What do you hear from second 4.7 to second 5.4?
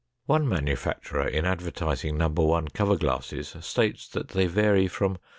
from 0.